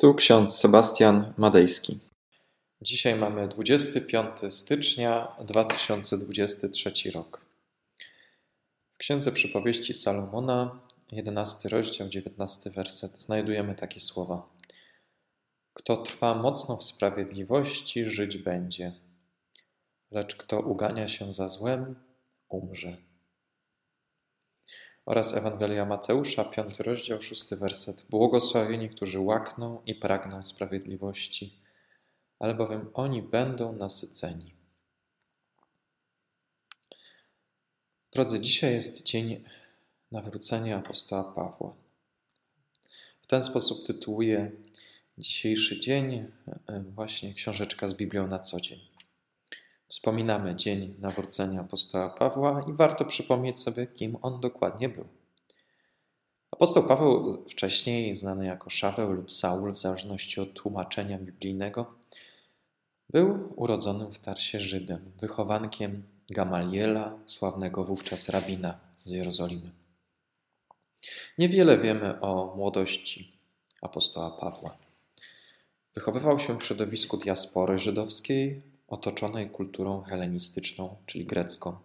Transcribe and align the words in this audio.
Tu 0.00 0.14
ksiądz 0.14 0.56
Sebastian 0.56 1.34
Madejski. 1.36 1.98
Dzisiaj 2.82 3.14
mamy 3.14 3.48
25 3.48 4.28
stycznia 4.48 5.36
2023 5.44 7.10
rok. 7.10 7.40
W 8.94 8.96
Księdze 8.98 9.32
Przypowieści 9.32 9.94
Salomona, 9.94 10.80
11 11.12 11.68
rozdział, 11.68 12.08
19 12.08 12.70
werset, 12.70 13.18
znajdujemy 13.18 13.74
takie 13.74 14.00
słowa. 14.00 14.48
Kto 15.72 15.96
trwa 15.96 16.34
mocno 16.34 16.76
w 16.76 16.84
sprawiedliwości, 16.84 18.06
żyć 18.06 18.36
będzie, 18.36 18.92
lecz 20.10 20.36
kto 20.36 20.60
ugania 20.60 21.08
się 21.08 21.34
za 21.34 21.48
złem, 21.48 21.94
umrze 22.48 23.07
oraz 25.08 25.34
Ewangelia 25.34 25.84
Mateusza, 25.84 26.44
5 26.44 26.80
rozdział, 26.80 27.20
6 27.20 27.54
werset. 27.54 28.06
Błogosławieni, 28.10 28.88
którzy 28.88 29.20
łakną 29.20 29.82
i 29.86 29.94
pragną 29.94 30.42
sprawiedliwości, 30.42 31.62
albowiem 32.38 32.90
oni 32.94 33.22
będą 33.22 33.72
nasyceni. 33.72 34.54
Drodzy, 38.12 38.40
dzisiaj 38.40 38.74
jest 38.74 39.02
dzień 39.02 39.44
nawrócenia 40.12 40.78
apostoła 40.78 41.32
Pawła. 41.32 41.74
W 43.22 43.26
ten 43.26 43.42
sposób 43.42 43.86
tytułuję 43.86 44.52
dzisiejszy 45.18 45.80
dzień 45.80 46.14
e, 46.14 46.84
właśnie 46.94 47.34
książeczka 47.34 47.88
z 47.88 47.94
Biblią 47.94 48.26
na 48.26 48.38
co 48.38 48.60
dzień. 48.60 48.87
Wspominamy 49.98 50.54
dzień 50.54 50.94
nawrócenia 50.98 51.60
apostoła 51.60 52.10
Pawła 52.10 52.60
i 52.68 52.72
warto 52.72 53.04
przypomnieć 53.04 53.58
sobie, 53.58 53.86
kim 53.86 54.16
on 54.22 54.40
dokładnie 54.40 54.88
był. 54.88 55.08
Apostoł 56.50 56.82
Paweł, 56.82 57.44
wcześniej 57.50 58.14
znany 58.14 58.46
jako 58.46 58.70
Szaweł 58.70 59.12
lub 59.12 59.32
Saul, 59.32 59.72
w 59.72 59.78
zależności 59.78 60.40
od 60.40 60.54
tłumaczenia 60.54 61.18
biblijnego, 61.18 61.94
był 63.10 63.52
urodzonym 63.56 64.12
w 64.12 64.18
Tarsie 64.18 64.60
Żydem, 64.60 65.12
wychowankiem 65.20 66.02
Gamaliela, 66.30 67.18
sławnego 67.26 67.84
wówczas 67.84 68.28
rabina 68.28 68.78
z 69.04 69.10
Jerozolimy. 69.10 69.70
Niewiele 71.38 71.78
wiemy 71.78 72.20
o 72.20 72.54
młodości 72.56 73.38
apostoła 73.82 74.30
Pawła. 74.30 74.76
Wychowywał 75.94 76.38
się 76.38 76.58
w 76.58 76.64
środowisku 76.64 77.16
diaspory 77.16 77.78
żydowskiej, 77.78 78.67
otoczonej 78.88 79.50
kulturą 79.50 80.02
helenistyczną, 80.02 80.96
czyli 81.06 81.26
grecką. 81.26 81.76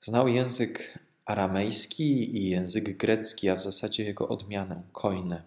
Znał 0.00 0.28
język 0.28 0.98
aramejski 1.24 2.36
i 2.36 2.50
język 2.50 2.96
grecki, 2.96 3.48
a 3.48 3.54
w 3.54 3.62
zasadzie 3.62 4.04
jego 4.04 4.28
odmianę, 4.28 4.82
koinę. 4.92 5.42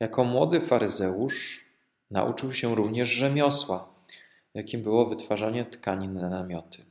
Jako 0.00 0.24
młody 0.24 0.60
faryzeusz 0.60 1.64
nauczył 2.10 2.52
się 2.52 2.74
również 2.74 3.08
rzemiosła, 3.08 3.94
jakim 4.54 4.82
było 4.82 5.06
wytwarzanie 5.06 5.64
tkanin 5.64 6.14
na 6.14 6.28
namioty. 6.28 6.84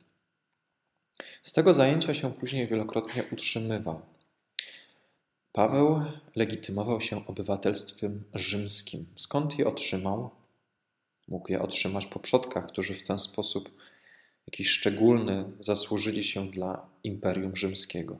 Z 1.43 1.53
tego 1.53 1.73
zajęcia 1.73 2.13
się 2.13 2.33
później 2.33 2.67
wielokrotnie 2.67 3.23
utrzymywał. 3.31 4.01
Paweł 5.51 6.01
legitymował 6.35 7.01
się 7.01 7.25
obywatelstwem 7.27 8.23
rzymskim. 8.33 9.05
Skąd 9.15 9.59
je 9.59 9.67
otrzymał? 9.67 10.38
Mógł 11.29 11.51
je 11.51 11.61
otrzymać 11.61 12.05
po 12.05 12.19
przodkach, 12.19 12.67
którzy 12.67 12.93
w 12.93 13.03
ten 13.03 13.19
sposób 13.19 13.71
jakiś 14.47 14.69
szczególny 14.69 15.51
zasłużyli 15.59 16.23
się 16.23 16.51
dla 16.51 16.89
Imperium 17.03 17.55
Rzymskiego. 17.55 18.19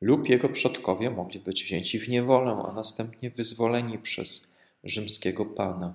Lub 0.00 0.28
jego 0.28 0.48
przodkowie 0.48 1.10
mogli 1.10 1.40
być 1.40 1.64
wzięci 1.64 1.98
w 1.98 2.08
niewolę, 2.08 2.62
a 2.68 2.72
następnie 2.72 3.30
wyzwoleni 3.30 3.98
przez 3.98 4.56
rzymskiego 4.84 5.46
pana. 5.46 5.94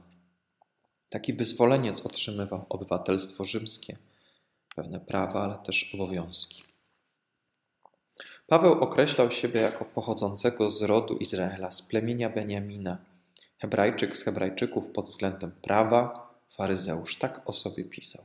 Taki 1.10 1.34
wyzwoleniec 1.34 2.02
otrzymywał 2.02 2.66
obywatelstwo 2.70 3.46
rzymskie, 3.46 3.98
pewne 4.76 5.00
prawa, 5.00 5.44
ale 5.44 5.58
też 5.66 5.96
obowiązki. 5.96 6.64
Paweł 8.48 8.74
określał 8.74 9.32
siebie 9.32 9.62
jako 9.62 9.86
pochodzącego 9.86 10.72
z 10.72 10.82
rodu 10.82 11.18
Izraela, 11.18 11.72
z 11.72 11.82
plemienia 11.82 12.30
Beniamina– 12.30 12.98
Hebrajczyk 13.66 14.18
z 14.18 14.24
Hebrajczyków 14.24 14.90
pod 14.90 15.06
względem 15.06 15.52
prawa, 15.52 16.30
faryzeusz, 16.50 17.16
tak 17.18 17.50
o 17.50 17.54
sobie 17.54 17.84
pisał. 17.84 18.24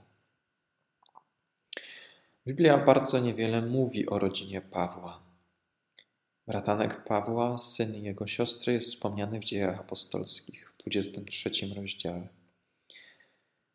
Biblia 2.47 2.79
bardzo 2.79 3.19
niewiele 3.19 3.63
mówi 3.63 4.07
o 4.09 4.19
rodzinie 4.19 4.61
Pawła. 4.61 5.23
Bratanek 6.47 7.05
Pawła, 7.05 7.59
syn 7.59 7.95
jego 7.95 8.27
siostry, 8.27 8.73
jest 8.73 8.95
wspomniany 8.95 9.41
w 9.41 9.45
dziejach 9.45 9.81
apostolskich 9.81 10.73
w 10.79 10.83
23 10.83 11.51
rozdziale. 11.77 12.29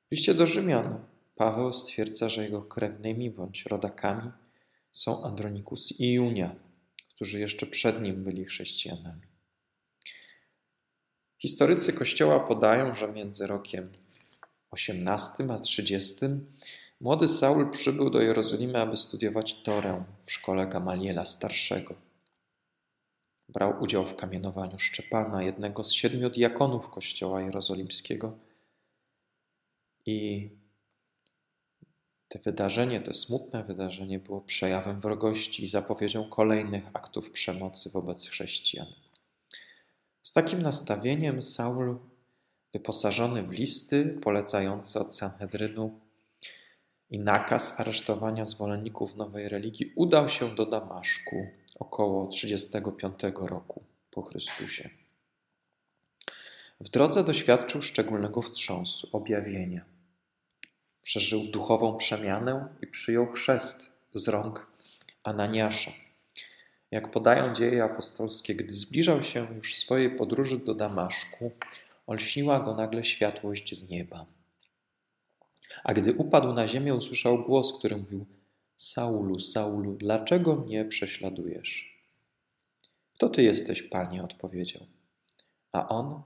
W 0.08 0.12
liście 0.12 0.34
do 0.34 0.48
Rzymian 0.48 1.06
Paweł 1.36 1.74
stwierdza, 1.74 2.30
że 2.30 2.44
jego 2.44 2.62
krewnymi 2.62 3.31
bądź 3.31 3.66
rodakami 3.66 4.31
są 4.92 5.24
Andronikus 5.24 6.00
i 6.00 6.14
Junia, 6.14 6.56
którzy 7.16 7.40
jeszcze 7.40 7.66
przed 7.66 8.02
nim 8.02 8.24
byli 8.24 8.46
chrześcijanami. 8.46 9.34
Historycy 11.38 11.94
Kościoła 11.94 12.40
podają, 12.40 12.96
że 12.96 13.12
między 13.12 13.47
rokiem 13.47 13.91
18 14.72 15.47
a 15.51 15.59
30 15.59 16.25
młody 17.01 17.28
Saul 17.28 17.72
przybył 17.72 18.09
do 18.09 18.22
Jerozolimy, 18.22 18.81
aby 18.81 18.97
studiować 18.97 19.63
Torę 19.63 20.03
w 20.25 20.31
szkole 20.31 20.68
Gamaliela 20.68 21.25
Starszego. 21.25 21.95
Brał 23.50 23.84
udział 23.84 24.07
w 24.07 24.16
kamienowaniu 24.16 24.79
Szczepana, 24.79 25.44
jednego 25.44 25.84
z 25.84 25.91
siedmiu 25.91 26.29
diakonów 26.29 26.90
Kościoła 26.90 27.41
Jerozolimskiego. 27.41 28.38
I 30.06 30.50
te 32.28 32.40
wydarzenie, 32.40 33.01
to 33.01 33.13
smutne 33.13 33.63
wydarzenie 33.63 34.19
było 34.19 34.41
przejawem 34.41 35.00
wrogości 35.00 35.63
i 35.63 35.68
zapowiedzią 35.68 36.29
kolejnych 36.29 36.84
aktów 36.94 37.31
przemocy 37.31 37.90
wobec 37.90 38.28
chrześcijan. 38.28 38.88
Z 40.25 40.34
takim 40.34 40.62
nastawieniem 40.62 41.41
Saul, 41.41 42.00
wyposażony 42.74 43.44
w 43.44 43.52
listy 43.52 44.19
polecające 44.24 45.00
od 45.00 45.16
Sanhedrynu 45.16 46.00
i 47.09 47.19
nakaz 47.19 47.80
aresztowania 47.80 48.46
zwolenników 48.46 49.16
nowej 49.16 49.50
religii, 49.50 49.94
udał 49.96 50.30
się 50.30 50.56
do 50.56 50.66
Damaszku 50.66 51.47
około 51.80 52.28
35 52.28 53.16
roku 53.36 53.84
po 54.12 54.22
Chrystusie. 54.22 54.90
W 56.80 56.90
drodze 56.90 57.24
doświadczył 57.24 57.81
szczególnego 57.81 58.42
wstrząsu, 58.42 59.09
objawienia. 59.12 59.86
Przeżył 61.02 61.44
duchową 61.44 61.97
przemianę 61.97 62.68
i 62.81 62.88
przyjął 62.88 63.31
chrzest 63.31 64.02
z 64.13 64.28
rąk 64.28 64.68
Ananiasza 65.24 66.05
jak 66.95 67.11
podają 67.11 67.53
dzieje 67.53 67.83
apostolskie, 67.83 68.56
gdy 68.56 68.73
zbliżał 68.73 69.23
się 69.23 69.47
już 69.56 69.75
swojej 69.75 70.16
podróży 70.16 70.59
do 70.59 70.75
Damaszku, 70.75 71.51
olśniła 72.07 72.59
go 72.59 72.75
nagle 72.75 73.06
światłość 73.06 73.75
z 73.75 73.89
nieba. 73.89 74.25
A 75.83 75.94
gdy 75.94 76.13
upadł 76.13 76.53
na 76.53 76.67
ziemię, 76.67 76.95
usłyszał 76.95 77.44
głos, 77.44 77.79
który 77.79 77.97
mówił: 77.97 78.25
Saulu, 78.75 79.39
Saulu, 79.39 79.94
dlaczego 79.94 80.56
mnie 80.56 80.85
prześladujesz? 80.85 82.01
Kto 83.16 83.29
ty 83.29 83.44
jesteś, 83.44 83.83
panie? 83.83 84.23
odpowiedział. 84.23 84.85
A 85.72 85.88
on: 85.88 86.22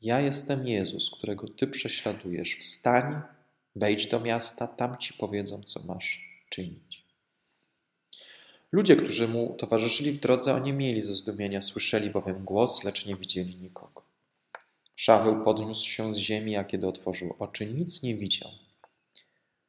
Ja 0.00 0.20
jestem 0.20 0.68
Jezus, 0.68 1.10
którego 1.10 1.48
ty 1.48 1.66
prześladujesz. 1.66 2.54
Wstań, 2.54 3.20
wejdź 3.76 4.06
do 4.06 4.20
miasta, 4.20 4.66
tam 4.66 4.98
ci 4.98 5.14
powiedzą, 5.14 5.62
co 5.62 5.82
masz 5.82 6.40
czynić. 6.48 7.07
Ludzie, 8.72 8.96
którzy 8.96 9.28
mu 9.28 9.54
towarzyszyli 9.54 10.12
w 10.12 10.20
drodze, 10.20 10.54
oni 10.54 10.72
mieli 10.72 11.02
ze 11.02 11.14
zdumienia, 11.14 11.62
słyszeli 11.62 12.10
bowiem 12.10 12.44
głos, 12.44 12.84
lecz 12.84 13.06
nie 13.06 13.16
widzieli 13.16 13.56
nikogo. 13.56 14.02
Szaweł 14.96 15.44
podniósł 15.44 15.86
się 15.86 16.14
z 16.14 16.16
ziemi, 16.16 16.56
a 16.56 16.64
kiedy 16.64 16.86
otworzył 16.86 17.34
oczy, 17.38 17.66
nic 17.66 18.02
nie 18.02 18.14
widział. 18.14 18.50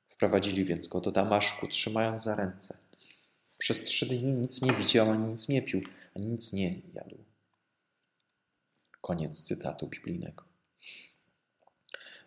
Wprowadzili 0.10 0.66
więc 0.66 0.88
go 0.88 1.01
do 1.01 1.12
Damaszku, 1.12 1.68
trzymając 1.68 2.24
za 2.24 2.36
ręce. 2.36 2.78
Przez 3.57 3.84
trzy 3.84 4.06
dni 4.06 4.31
nic 4.31 4.62
nie 4.62 4.74
widział, 4.74 5.12
ani 5.12 5.28
nic 5.28 5.50
nie 5.50 5.62
pił, 5.62 5.81
ani 6.16 6.28
nic 6.28 6.54
nie 6.54 6.81
jadł. 6.94 7.18
Koniec 9.02 9.44
cytatu 9.44 9.88
biblijnego. 9.88 10.44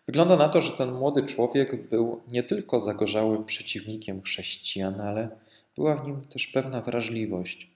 Wygląda 0.05 0.35
na 0.35 0.49
to, 0.49 0.61
że 0.61 0.71
ten 0.71 0.91
młody 0.91 1.23
człowiek 1.23 1.89
był 1.89 2.21
nie 2.31 2.43
tylko 2.43 2.79
zagorzałym 2.79 3.45
przeciwnikiem 3.45 4.21
chrześcijan, 4.21 5.01
ale 5.01 5.29
była 5.75 5.95
w 5.95 6.07
nim 6.07 6.27
też 6.27 6.47
pewna 6.47 6.81
wrażliwość. 6.81 7.71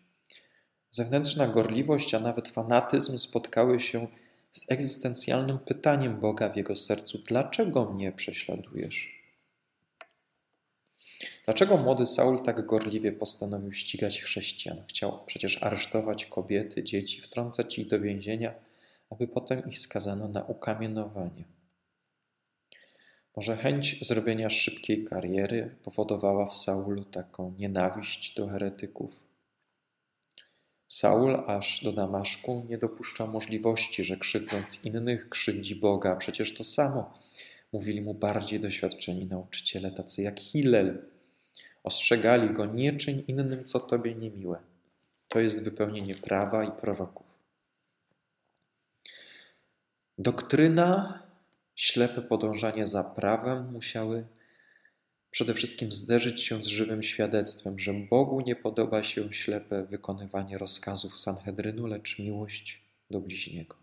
Zewnętrzna 0.89 1.47
gorliwość, 1.47 2.13
a 2.13 2.19
nawet 2.19 2.47
fanatyzm 2.47 3.17
spotkały 3.17 3.79
się 3.79 4.07
z 4.51 4.71
egzystencjalnym 4.71 5.59
pytaniem 5.59 6.19
Boga 6.19 6.49
w 6.49 6.57
jego 6.57 6.75
sercu: 6.75 7.17
Dlaczego 7.17 7.93
mnie 7.93 8.11
prześladujesz? 8.11 9.17
Dlaczego 11.45 11.77
młody 11.77 12.05
Saul 12.05 12.43
tak 12.43 12.65
gorliwie 12.65 13.11
postanowił 13.11 13.73
ścigać 13.73 14.21
chrześcijan? 14.21 14.83
Chciał 14.87 15.25
przecież 15.25 15.63
aresztować 15.63 16.25
kobiety, 16.25 16.83
dzieci, 16.83 17.21
wtrącać 17.21 17.79
ich 17.79 17.87
do 17.87 17.99
więzienia, 17.99 18.53
aby 19.09 19.27
potem 19.27 19.67
ich 19.67 19.79
skazano 19.79 20.27
na 20.27 20.43
ukamienowanie. 20.43 21.56
Może 23.37 23.55
chęć 23.55 24.07
zrobienia 24.07 24.49
szybkiej 24.49 25.05
kariery 25.05 25.75
powodowała 25.83 26.45
w 26.45 26.55
Saulu 26.55 27.05
taką 27.05 27.55
nienawiść 27.59 28.35
do 28.35 28.47
heretyków. 28.47 29.19
Saul 30.87 31.43
aż 31.47 31.83
do 31.83 31.91
Damaszku 31.91 32.65
nie 32.69 32.77
dopuszczał 32.77 33.27
możliwości, 33.27 34.03
że 34.03 34.17
krzywdząc 34.17 34.85
innych 34.85 35.29
krzywdzi 35.29 35.75
Boga. 35.75 36.15
Przecież 36.15 36.55
to 36.55 36.63
samo 36.63 37.19
mówili 37.73 38.01
mu 38.01 38.13
bardziej 38.13 38.59
doświadczeni 38.59 39.25
nauczyciele, 39.25 39.91
tacy 39.91 40.21
jak 40.21 40.39
Hillel. 40.39 41.05
Ostrzegali 41.83 42.53
go, 42.53 42.65
nie 42.65 42.93
czyń 42.93 43.23
innym, 43.27 43.63
co 43.63 43.79
tobie 43.79 44.15
niemiłe. 44.15 44.59
To 45.27 45.39
jest 45.39 45.63
wypełnienie 45.63 46.15
prawa 46.15 46.63
i 46.63 46.71
proroków. 46.71 47.27
Doktryna, 50.17 51.26
ślepe 51.77 52.21
podążanie 52.21 52.87
za 52.87 53.03
prawem 53.03 53.71
musiały 53.71 54.27
przede 55.31 55.53
wszystkim 55.53 55.91
zderzyć 55.91 56.43
się 56.43 56.63
z 56.63 56.67
żywym 56.67 57.03
świadectwem, 57.03 57.79
że 57.79 57.93
Bogu 57.93 58.41
nie 58.41 58.55
podoba 58.55 59.03
się 59.03 59.33
ślepe 59.33 59.83
wykonywanie 59.85 60.57
rozkazów 60.57 61.19
Sanhedrynu, 61.19 61.85
lecz 61.85 62.19
miłość 62.19 62.81
do 63.11 63.21
bliźniego. 63.21 63.75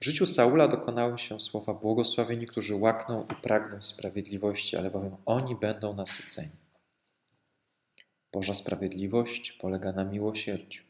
W 0.00 0.04
życiu 0.04 0.26
Saula 0.26 0.68
dokonały 0.68 1.18
się 1.18 1.40
słowa 1.40 1.74
błogosławieni, 1.74 2.46
którzy 2.46 2.74
łakną 2.74 3.26
i 3.26 3.42
pragną 3.42 3.82
sprawiedliwości, 3.82 4.76
ale 4.76 4.90
bowiem 4.90 5.16
oni 5.26 5.56
będą 5.56 5.94
nasyceni. 5.94 6.58
Boża 8.32 8.54
sprawiedliwość 8.54 9.52
polega 9.52 9.92
na 9.92 10.04
miłosierdziu. 10.04 10.82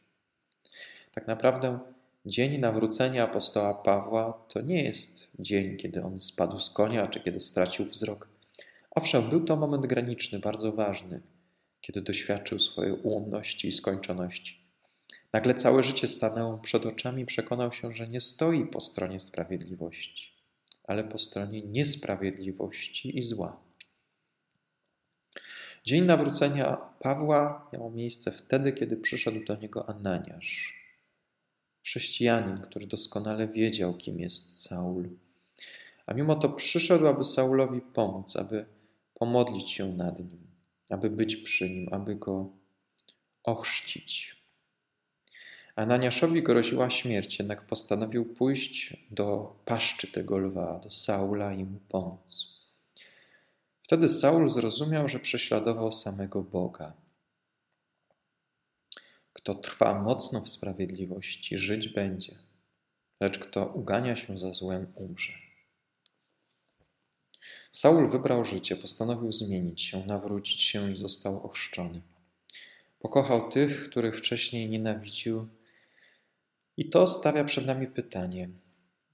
Tak 1.12 1.26
naprawdę 1.26 1.95
dzień 2.26 2.58
nawrócenia 2.58 3.24
apostoła 3.24 3.74
Pawła 3.74 4.44
to 4.48 4.60
nie 4.60 4.84
jest 4.84 5.30
dzień, 5.38 5.76
kiedy 5.76 6.02
on 6.02 6.20
spadł 6.20 6.60
z 6.60 6.70
konia, 6.70 7.08
czy 7.08 7.20
kiedy 7.20 7.40
stracił 7.40 7.84
wzrok. 7.84 8.28
Owszem, 8.90 9.28
był 9.28 9.44
to 9.44 9.56
moment 9.56 9.86
graniczny, 9.86 10.38
bardzo 10.38 10.72
ważny, 10.72 11.20
kiedy 11.80 12.02
doświadczył 12.02 12.58
swojej 12.58 12.92
ułomności 12.92 13.68
i 13.68 13.72
skończoności. 13.72 14.66
Nagle 15.32 15.54
całe 15.54 15.82
życie 15.82 16.08
stanęło 16.08 16.58
przed 16.58 16.86
oczami, 16.86 17.26
przekonał 17.26 17.72
się, 17.72 17.94
że 17.94 18.08
nie 18.08 18.20
stoi 18.20 18.66
po 18.66 18.80
stronie 18.80 19.20
sprawiedliwości, 19.20 20.32
ale 20.84 21.04
po 21.04 21.18
stronie 21.18 21.62
niesprawiedliwości 21.62 23.18
i 23.18 23.22
zła. 23.22 23.60
Dzień 25.84 26.04
nawrócenia 26.04 26.76
Pawła 27.00 27.70
miał 27.72 27.90
miejsce 27.90 28.32
wtedy, 28.32 28.72
kiedy 28.72 28.96
przyszedł 28.96 29.44
do 29.44 29.56
niego 29.56 29.88
Ananiasz, 29.88 30.75
chrześcijanin, 31.86 32.58
który 32.58 32.86
doskonale 32.86 33.48
wiedział, 33.48 33.94
kim 33.94 34.20
jest 34.20 34.62
Saul. 34.62 35.08
A 36.06 36.14
mimo 36.14 36.36
to 36.36 36.48
przyszedł, 36.48 37.06
aby 37.06 37.24
Saulowi 37.24 37.80
pomóc, 37.80 38.36
aby 38.36 38.66
pomodlić 39.14 39.70
się 39.70 39.92
nad 39.92 40.18
nim, 40.18 40.46
aby 40.90 41.10
być 41.10 41.36
przy 41.36 41.70
nim, 41.70 41.88
aby 41.92 42.16
go 42.16 42.50
ochrzcić. 43.44 44.36
Ananiaszowi 45.76 46.42
groziła 46.42 46.90
śmierć, 46.90 47.38
jednak 47.38 47.66
postanowił 47.66 48.34
pójść 48.34 48.96
do 49.10 49.56
paszczy 49.64 50.12
tego 50.12 50.38
lwa, 50.38 50.78
do 50.78 50.90
Saula 50.90 51.52
i 51.52 51.64
mu 51.64 51.80
pomóc. 51.88 52.46
Wtedy 53.82 54.08
Saul 54.08 54.50
zrozumiał, 54.50 55.08
że 55.08 55.18
prześladował 55.18 55.92
samego 55.92 56.42
Boga. 56.42 57.05
Kto 59.46 59.54
trwa 59.54 60.02
mocno 60.02 60.40
w 60.40 60.48
sprawiedliwości, 60.48 61.58
żyć 61.58 61.88
będzie, 61.88 62.32
lecz 63.20 63.38
kto 63.38 63.66
ugania 63.66 64.16
się 64.16 64.38
za 64.38 64.52
złem, 64.52 64.92
umrze. 64.94 65.32
Saul 67.70 68.10
wybrał 68.10 68.44
życie, 68.44 68.76
postanowił 68.76 69.32
zmienić 69.32 69.82
się, 69.82 70.04
nawrócić 70.08 70.62
się 70.62 70.92
i 70.92 70.96
został 70.96 71.46
ochrzczony. 71.46 72.02
Pokochał 72.98 73.50
tych, 73.50 73.90
których 73.90 74.16
wcześniej 74.16 74.68
nienawidził, 74.68 75.48
i 76.76 76.90
to 76.90 77.06
stawia 77.06 77.44
przed 77.44 77.66
nami 77.66 77.86
pytanie: 77.86 78.48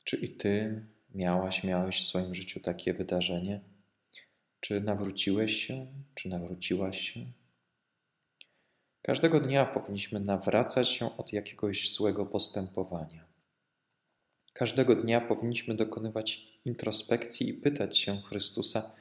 czy 0.04 0.16
i 0.16 0.28
ty 0.28 0.84
miałaś, 1.14 1.64
miałeś 1.64 2.04
w 2.04 2.08
swoim 2.08 2.34
życiu 2.34 2.60
takie 2.60 2.94
wydarzenie? 2.94 3.60
Czy 4.60 4.80
nawróciłeś 4.80 5.66
się, 5.66 5.86
czy 6.14 6.28
nawróciłaś 6.28 7.00
się? 7.00 7.41
Każdego 9.02 9.40
dnia 9.40 9.66
powinniśmy 9.66 10.20
nawracać 10.20 10.88
się 10.88 11.16
od 11.16 11.32
jakiegoś 11.32 11.94
złego 11.94 12.26
postępowania. 12.26 13.26
Każdego 14.52 14.96
dnia 14.96 15.20
powinniśmy 15.20 15.74
dokonywać 15.74 16.58
introspekcji 16.64 17.48
i 17.48 17.54
pytać 17.54 17.98
się 17.98 18.22
Chrystusa, 18.22 18.94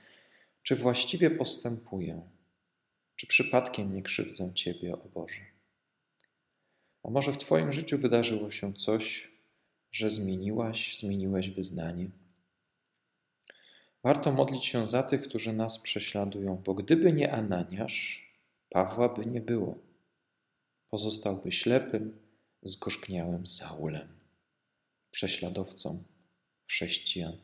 czy 0.63 0.75
właściwie 0.75 1.31
postępuję, 1.31 2.29
czy 3.15 3.27
przypadkiem 3.27 3.93
nie 3.93 4.03
krzywdzę 4.03 4.53
Ciebie, 4.53 4.93
o 4.93 5.09
Boże. 5.09 5.41
A 7.03 7.09
może 7.09 7.31
w 7.31 7.37
Twoim 7.37 7.71
życiu 7.71 7.97
wydarzyło 7.97 8.51
się 8.51 8.73
coś, 8.73 9.31
że 9.91 10.11
zmieniłaś, 10.11 10.97
zmieniłeś 10.97 11.49
wyznanie? 11.49 12.09
Warto 14.03 14.31
modlić 14.31 14.65
się 14.65 14.87
za 14.87 15.03
tych, 15.03 15.21
którzy 15.21 15.53
nas 15.53 15.79
prześladują, 15.79 16.61
bo 16.65 16.73
gdyby 16.73 17.13
nie 17.13 17.33
Ananiasz, 17.33 18.31
Pawła 18.69 19.09
by 19.09 19.25
nie 19.25 19.41
było. 19.41 19.90
Pozostałby 20.91 21.51
ślepym, 21.51 22.19
zgorzkniałym 22.63 23.47
Saulem, 23.47 24.07
prześladowcą 25.11 26.03
chrześcijan. 26.67 27.37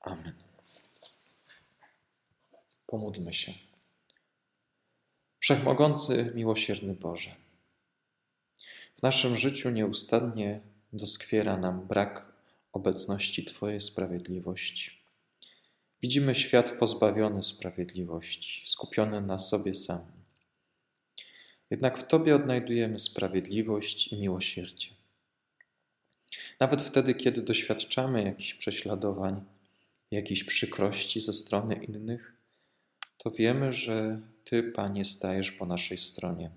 Amen. 0.00 0.34
Pomódlmy 2.86 3.34
się. 3.34 3.52
Wszechmogący, 5.38 6.32
miłosierny 6.34 6.94
Boże. 6.94 7.30
W 8.98 9.02
naszym 9.02 9.36
życiu 9.36 9.70
nieustannie 9.70 10.60
doskwiera 10.92 11.56
nam 11.56 11.86
brak 11.86 12.32
obecności 12.72 13.44
Twojej 13.44 13.80
sprawiedliwości. 13.80 14.90
Widzimy 16.02 16.34
świat 16.34 16.70
pozbawiony 16.70 17.42
sprawiedliwości, 17.42 18.68
skupiony 18.68 19.20
na 19.20 19.38
sobie 19.38 19.74
samym. 19.74 20.15
Jednak 21.70 21.98
w 21.98 22.06
Tobie 22.06 22.36
odnajdujemy 22.36 22.98
sprawiedliwość 22.98 24.12
i 24.12 24.20
miłosierdzie. 24.20 24.88
Nawet 26.60 26.82
wtedy, 26.82 27.14
kiedy 27.14 27.42
doświadczamy 27.42 28.22
jakichś 28.22 28.54
prześladowań, 28.54 29.44
jakiejś 30.10 30.44
przykrości 30.44 31.20
ze 31.20 31.32
strony 31.32 31.74
innych, 31.74 32.36
to 33.18 33.30
wiemy, 33.30 33.72
że 33.72 34.20
Ty, 34.44 34.62
Panie, 34.62 35.04
stajesz 35.04 35.52
po 35.52 35.66
naszej 35.66 35.98
stronie. 35.98 36.50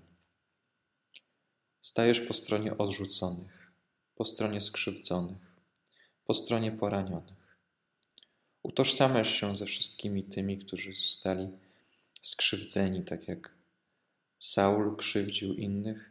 Stajesz 1.80 2.20
po 2.20 2.34
stronie 2.34 2.78
odrzuconych, 2.78 3.72
po 4.14 4.24
stronie 4.24 4.60
skrzywdzonych, 4.60 5.56
po 6.24 6.34
stronie 6.34 6.72
poranionych. 6.72 7.58
Utożsamiasz 8.62 9.40
się 9.40 9.56
ze 9.56 9.66
wszystkimi 9.66 10.24
tymi, 10.24 10.58
którzy 10.58 10.92
zostali 10.94 11.48
skrzywdzeni, 12.22 13.04
tak 13.04 13.28
jak 13.28 13.59
Saul 14.42 14.96
krzywdził 14.96 15.54
innych, 15.54 16.10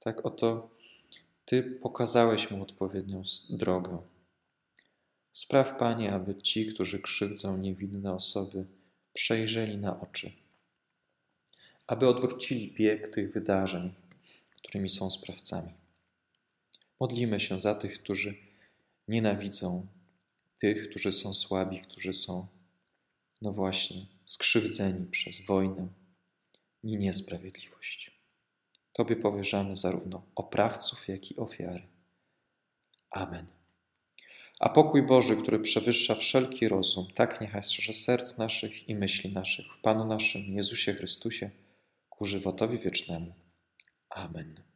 tak 0.00 0.26
oto 0.26 0.70
Ty 1.44 1.62
pokazałeś 1.62 2.50
mu 2.50 2.62
odpowiednią 2.62 3.22
drogę. 3.50 3.98
Spraw, 5.32 5.78
Panie, 5.78 6.12
aby 6.12 6.42
ci, 6.42 6.66
którzy 6.66 7.00
krzywdzą 7.00 7.56
niewinne 7.56 8.14
osoby, 8.14 8.66
przejrzeli 9.14 9.78
na 9.78 10.00
oczy, 10.00 10.32
aby 11.86 12.08
odwrócili 12.08 12.72
bieg 12.72 13.14
tych 13.14 13.32
wydarzeń, 13.32 13.94
którymi 14.56 14.88
są 14.88 15.10
sprawcami. 15.10 15.72
Modlimy 17.00 17.40
się 17.40 17.60
za 17.60 17.74
tych, 17.74 18.02
którzy 18.02 18.34
nienawidzą, 19.08 19.86
tych, 20.58 20.90
którzy 20.90 21.12
są 21.12 21.34
słabi, 21.34 21.80
którzy 21.80 22.12
są, 22.12 22.46
no 23.42 23.52
właśnie, 23.52 24.06
skrzywdzeni 24.26 25.06
przez 25.06 25.46
wojnę 25.46 25.88
i 26.82 26.96
niesprawiedliwość. 26.96 28.20
Tobie 28.92 29.16
powierzamy 29.16 29.76
zarówno 29.76 30.22
oprawców, 30.34 31.08
jak 31.08 31.30
i 31.30 31.36
ofiary. 31.36 31.88
Amen. 33.10 33.46
A 34.60 34.68
pokój 34.68 35.02
Boży, 35.02 35.36
który 35.36 35.60
przewyższa 35.60 36.14
wszelki 36.14 36.68
rozum, 36.68 37.06
tak 37.14 37.40
niechaj 37.40 37.62
strzeże 37.62 37.92
serc 37.92 38.38
naszych 38.38 38.88
i 38.88 38.94
myśli 38.94 39.32
naszych 39.32 39.66
w 39.74 39.80
Panu 39.80 40.04
naszym 40.04 40.42
Jezusie 40.42 40.94
Chrystusie 40.94 41.50
ku 42.08 42.24
żywotowi 42.24 42.78
wiecznemu. 42.78 43.34
Amen. 44.10 44.67